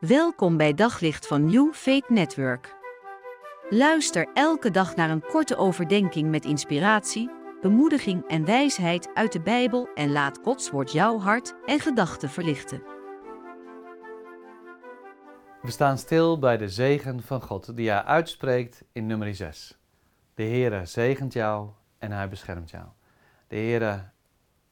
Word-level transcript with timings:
Welkom 0.00 0.56
bij 0.56 0.74
Daglicht 0.74 1.26
van 1.26 1.44
New 1.44 1.72
Faith 1.72 2.08
Network. 2.08 2.76
Luister 3.70 4.28
elke 4.34 4.70
dag 4.70 4.96
naar 4.96 5.10
een 5.10 5.22
korte 5.22 5.56
overdenking 5.56 6.30
met 6.30 6.44
inspiratie, 6.44 7.30
bemoediging 7.60 8.28
en 8.28 8.44
wijsheid 8.44 9.10
uit 9.14 9.32
de 9.32 9.40
Bijbel 9.40 9.88
en 9.94 10.12
laat 10.12 10.38
Gods 10.42 10.70
woord 10.70 10.92
jouw 10.92 11.18
hart 11.18 11.54
en 11.66 11.80
gedachten 11.80 12.30
verlichten. 12.30 12.82
We 15.62 15.70
staan 15.70 15.98
stil 15.98 16.38
bij 16.38 16.56
de 16.56 16.68
zegen 16.68 17.22
van 17.22 17.42
God 17.42 17.76
die 17.76 17.90
hij 17.90 18.04
uitspreekt 18.04 18.84
in 18.92 19.06
nummer 19.06 19.34
6. 19.34 19.78
De 20.34 20.42
Heere 20.42 20.86
zegent 20.86 21.32
jou 21.32 21.68
en 21.98 22.12
hij 22.12 22.28
beschermt 22.28 22.70
jou. 22.70 22.84
De 23.48 23.56
Heere 23.56 24.10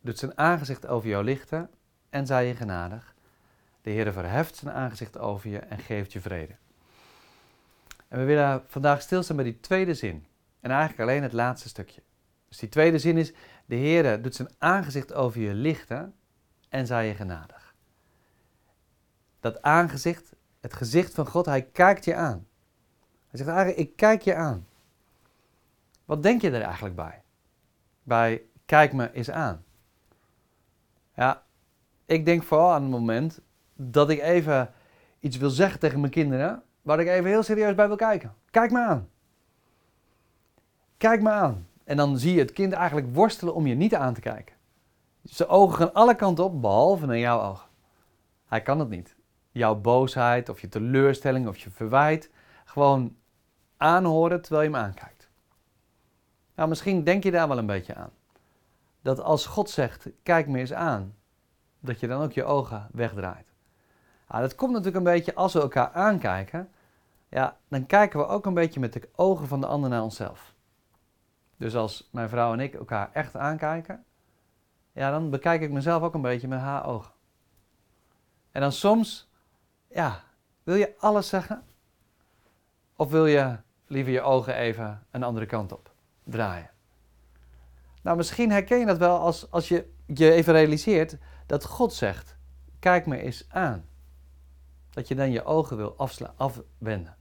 doet 0.00 0.18
zijn 0.18 0.38
aangezicht 0.38 0.86
over 0.86 1.08
jou 1.08 1.24
lichten 1.24 1.70
en 2.10 2.26
zij 2.26 2.46
je 2.46 2.54
genadig. 2.54 3.15
De 3.86 3.92
Heer 3.92 4.12
verheft 4.12 4.56
zijn 4.56 4.74
aangezicht 4.74 5.18
over 5.18 5.50
je 5.50 5.58
en 5.58 5.78
geeft 5.78 6.12
je 6.12 6.20
vrede. 6.20 6.54
En 8.08 8.18
we 8.18 8.24
willen 8.24 8.64
vandaag 8.66 9.02
stilstaan 9.02 9.36
bij 9.36 9.44
die 9.44 9.60
tweede 9.60 9.94
zin. 9.94 10.26
En 10.60 10.70
eigenlijk 10.70 11.00
alleen 11.00 11.22
het 11.22 11.32
laatste 11.32 11.68
stukje. 11.68 12.02
Dus 12.48 12.58
die 12.58 12.68
tweede 12.68 12.98
zin 12.98 13.16
is, 13.16 13.32
de 13.66 13.74
Heer 13.74 14.22
doet 14.22 14.34
zijn 14.34 14.48
aangezicht 14.58 15.12
over 15.12 15.40
je 15.40 15.54
lichten 15.54 16.14
en 16.68 16.86
zij 16.86 17.06
je 17.06 17.14
genadig. 17.14 17.74
Dat 19.40 19.62
aangezicht, 19.62 20.32
het 20.60 20.74
gezicht 20.74 21.14
van 21.14 21.26
God, 21.26 21.46
hij 21.46 21.62
kijkt 21.62 22.04
je 22.04 22.14
aan. 22.14 22.46
Hij 23.28 23.38
zegt 23.38 23.48
eigenlijk, 23.50 23.78
ik 23.78 23.96
kijk 23.96 24.22
je 24.22 24.34
aan. 24.34 24.66
Wat 26.04 26.22
denk 26.22 26.40
je 26.40 26.50
er 26.50 26.62
eigenlijk 26.62 26.96
bij? 26.96 27.22
Bij 28.02 28.42
kijk 28.64 28.92
me 28.92 29.12
eens 29.12 29.30
aan. 29.30 29.64
Ja, 31.14 31.42
ik 32.06 32.24
denk 32.24 32.42
vooral 32.42 32.72
aan 32.72 32.82
het 32.82 32.90
moment 32.90 33.40
dat 33.76 34.10
ik 34.10 34.20
even 34.20 34.72
iets 35.20 35.36
wil 35.36 35.50
zeggen 35.50 35.80
tegen 35.80 36.00
mijn 36.00 36.12
kinderen, 36.12 36.62
waar 36.82 37.00
ik 37.00 37.08
even 37.08 37.30
heel 37.30 37.42
serieus 37.42 37.74
bij 37.74 37.86
wil 37.86 37.96
kijken. 37.96 38.34
Kijk 38.50 38.70
me 38.70 38.78
aan. 38.78 39.08
Kijk 40.96 41.22
me 41.22 41.30
aan. 41.30 41.66
En 41.84 41.96
dan 41.96 42.18
zie 42.18 42.34
je 42.34 42.40
het 42.40 42.52
kind 42.52 42.72
eigenlijk 42.72 43.14
worstelen 43.14 43.54
om 43.54 43.66
je 43.66 43.74
niet 43.74 43.94
aan 43.94 44.14
te 44.14 44.20
kijken. 44.20 44.54
Zijn 45.22 45.48
ogen 45.48 45.76
gaan 45.76 45.94
alle 45.94 46.14
kanten 46.14 46.44
op, 46.44 46.60
behalve 46.60 47.06
naar 47.06 47.18
jouw 47.18 47.40
ogen. 47.40 47.68
Hij 48.46 48.62
kan 48.62 48.78
het 48.78 48.88
niet. 48.88 49.16
Jouw 49.50 49.74
boosheid 49.74 50.48
of 50.48 50.60
je 50.60 50.68
teleurstelling 50.68 51.48
of 51.48 51.58
je 51.58 51.70
verwijt. 51.70 52.30
Gewoon 52.64 53.16
aanhoren 53.76 54.40
terwijl 54.42 54.68
je 54.68 54.74
hem 54.74 54.84
aankijkt. 54.84 55.28
Nou, 56.54 56.68
misschien 56.68 57.04
denk 57.04 57.22
je 57.22 57.30
daar 57.30 57.48
wel 57.48 57.58
een 57.58 57.66
beetje 57.66 57.94
aan. 57.94 58.10
Dat 59.02 59.20
als 59.20 59.46
God 59.46 59.70
zegt, 59.70 60.08
kijk 60.22 60.48
me 60.48 60.58
eens 60.58 60.72
aan, 60.72 61.14
dat 61.80 62.00
je 62.00 62.06
dan 62.06 62.22
ook 62.22 62.32
je 62.32 62.44
ogen 62.44 62.88
wegdraait. 62.92 63.52
Nou, 64.28 64.40
dat 64.40 64.54
komt 64.54 64.70
natuurlijk 64.70 64.96
een 64.96 65.12
beetje 65.12 65.34
als 65.34 65.52
we 65.52 65.60
elkaar 65.60 65.92
aankijken. 65.92 66.70
Ja, 67.28 67.56
dan 67.68 67.86
kijken 67.86 68.18
we 68.18 68.26
ook 68.26 68.46
een 68.46 68.54
beetje 68.54 68.80
met 68.80 68.92
de 68.92 69.08
ogen 69.14 69.48
van 69.48 69.60
de 69.60 69.66
ander 69.66 69.90
naar 69.90 70.02
onszelf. 70.02 70.54
Dus 71.56 71.76
als 71.76 72.08
mijn 72.12 72.28
vrouw 72.28 72.52
en 72.52 72.60
ik 72.60 72.74
elkaar 72.74 73.10
echt 73.12 73.36
aankijken, 73.36 74.04
ja, 74.92 75.10
dan 75.10 75.30
bekijk 75.30 75.62
ik 75.62 75.70
mezelf 75.70 76.02
ook 76.02 76.14
een 76.14 76.20
beetje 76.20 76.48
met 76.48 76.58
haar 76.58 76.86
ogen. 76.86 77.12
En 78.50 78.60
dan 78.60 78.72
soms, 78.72 79.30
ja, 79.88 80.20
wil 80.62 80.74
je 80.74 80.94
alles 80.98 81.28
zeggen? 81.28 81.64
Of 82.96 83.10
wil 83.10 83.26
je 83.26 83.56
liever 83.86 84.12
je 84.12 84.20
ogen 84.20 84.54
even 84.54 85.06
een 85.10 85.22
andere 85.22 85.46
kant 85.46 85.72
op 85.72 85.92
draaien? 86.24 86.70
Nou, 88.02 88.16
misschien 88.16 88.50
herken 88.50 88.78
je 88.78 88.86
dat 88.86 88.98
wel 88.98 89.18
als, 89.18 89.50
als 89.50 89.68
je 89.68 89.92
je 90.06 90.32
even 90.32 90.52
realiseert 90.52 91.18
dat 91.46 91.64
God 91.64 91.92
zegt: 91.92 92.36
Kijk 92.78 93.06
me 93.06 93.20
eens 93.20 93.46
aan 93.48 93.84
dat 94.96 95.08
je 95.08 95.14
dan 95.14 95.30
je 95.30 95.44
ogen 95.44 95.76
wil 95.76 95.96
afwenden. 96.36 97.16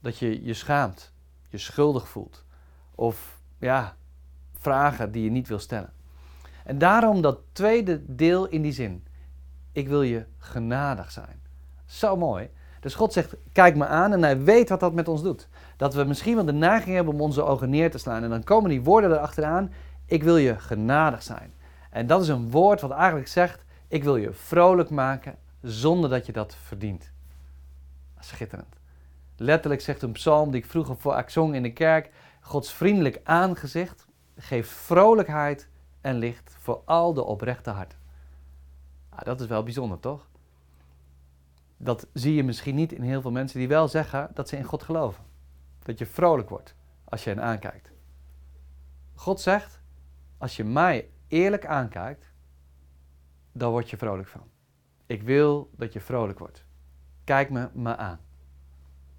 Dat 0.00 0.18
je 0.18 0.44
je 0.44 0.54
schaamt, 0.54 1.12
je 1.48 1.58
schuldig 1.58 2.08
voelt. 2.08 2.44
Of 2.94 3.40
ja, 3.58 3.96
vragen 4.52 5.12
die 5.12 5.24
je 5.24 5.30
niet 5.30 5.48
wil 5.48 5.58
stellen. 5.58 5.92
En 6.64 6.78
daarom 6.78 7.20
dat 7.20 7.38
tweede 7.52 8.02
deel 8.06 8.46
in 8.46 8.62
die 8.62 8.72
zin. 8.72 9.06
Ik 9.72 9.88
wil 9.88 10.02
je 10.02 10.24
genadig 10.38 11.10
zijn. 11.10 11.42
Zo 11.86 12.16
mooi. 12.16 12.50
Dus 12.80 12.94
God 12.94 13.12
zegt, 13.12 13.36
kijk 13.52 13.76
me 13.76 13.86
aan 13.86 14.12
en 14.12 14.22
hij 14.22 14.40
weet 14.40 14.68
wat 14.68 14.80
dat 14.80 14.94
met 14.94 15.08
ons 15.08 15.22
doet. 15.22 15.48
Dat 15.76 15.94
we 15.94 16.04
misschien 16.04 16.34
wel 16.34 16.44
de 16.44 16.52
neiging 16.52 16.94
hebben 16.94 17.14
om 17.14 17.20
onze 17.20 17.42
ogen 17.42 17.70
neer 17.70 17.90
te 17.90 17.98
slaan. 17.98 18.22
En 18.22 18.30
dan 18.30 18.44
komen 18.44 18.70
die 18.70 18.82
woorden 18.82 19.10
erachteraan, 19.10 19.72
ik 20.06 20.22
wil 20.22 20.36
je 20.36 20.58
genadig 20.58 21.22
zijn. 21.22 21.52
En 21.90 22.06
dat 22.06 22.22
is 22.22 22.28
een 22.28 22.50
woord 22.50 22.80
wat 22.80 22.90
eigenlijk 22.90 23.28
zegt, 23.28 23.64
ik 23.88 24.04
wil 24.04 24.16
je 24.16 24.32
vrolijk 24.32 24.90
maken 24.90 25.34
zonder 25.64 26.10
dat 26.10 26.26
je 26.26 26.32
dat 26.32 26.54
verdient. 26.54 27.12
Schitterend. 28.18 28.76
Letterlijk 29.36 29.80
zegt 29.80 30.02
een 30.02 30.12
psalm 30.12 30.50
die 30.50 30.60
ik 30.60 30.70
vroeger 30.70 30.96
voor 30.96 31.24
zong 31.26 31.54
in 31.54 31.62
de 31.62 31.72
kerk: 31.72 32.10
Gods 32.40 32.72
vriendelijk 32.72 33.20
aangezicht 33.22 34.06
geeft 34.36 34.70
vrolijkheid 34.70 35.68
en 36.00 36.14
licht 36.14 36.56
voor 36.58 36.82
al 36.84 37.14
de 37.14 37.24
oprechte 37.24 37.70
harten. 37.70 37.98
Nou, 39.10 39.24
dat 39.24 39.40
is 39.40 39.46
wel 39.46 39.62
bijzonder, 39.62 40.00
toch? 40.00 40.28
Dat 41.76 42.06
zie 42.12 42.34
je 42.34 42.44
misschien 42.44 42.74
niet 42.74 42.92
in 42.92 43.02
heel 43.02 43.20
veel 43.20 43.30
mensen 43.30 43.58
die 43.58 43.68
wel 43.68 43.88
zeggen 43.88 44.30
dat 44.34 44.48
ze 44.48 44.56
in 44.56 44.64
God 44.64 44.82
geloven. 44.82 45.24
Dat 45.82 45.98
je 45.98 46.06
vrolijk 46.06 46.48
wordt 46.48 46.74
als 47.04 47.24
je 47.24 47.30
hen 47.30 47.42
aankijkt. 47.42 47.92
God 49.14 49.40
zegt: 49.40 49.80
Als 50.38 50.56
je 50.56 50.64
mij 50.64 51.08
eerlijk 51.28 51.66
aankijkt, 51.66 52.32
dan 53.52 53.70
word 53.70 53.90
je 53.90 53.96
vrolijk 53.96 54.28
van. 54.28 54.52
Ik 55.06 55.22
wil 55.22 55.70
dat 55.76 55.92
je 55.92 56.00
vrolijk 56.00 56.38
wordt. 56.38 56.64
Kijk 57.24 57.50
me 57.50 57.68
maar 57.74 57.96
aan. 57.96 58.20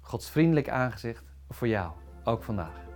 Gods 0.00 0.30
vriendelijk 0.30 0.68
aangezicht 0.68 1.24
voor 1.48 1.68
jou, 1.68 1.92
ook 2.24 2.42
vandaag. 2.42 2.88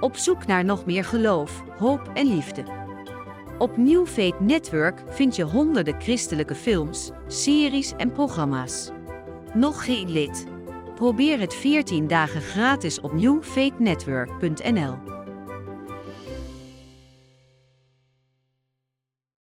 Op 0.00 0.16
zoek 0.16 0.46
naar 0.46 0.64
nog 0.64 0.86
meer 0.86 1.04
geloof, 1.04 1.62
hoop 1.78 2.10
en 2.14 2.26
liefde. 2.26 2.64
Op 3.58 3.76
New 3.76 4.06
Faith 4.06 4.40
Network 4.40 5.02
vind 5.08 5.36
je 5.36 5.42
honderden 5.42 6.00
christelijke 6.00 6.54
films, 6.54 7.10
series 7.26 7.92
en 7.96 8.12
programma's. 8.12 8.90
Nog 9.54 9.84
geen 9.84 10.10
lid? 10.10 10.46
Probeer 10.94 11.40
het 11.40 11.54
14 11.54 12.06
dagen 12.06 12.40
gratis 12.40 13.00
op 13.00 13.12
newfaithnetwork.nl. 13.12 15.19